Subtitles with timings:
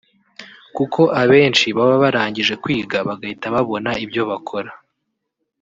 [0.75, 4.71] kuko abenshi baba bararangije kwiga bagahita babona ibyo bakora”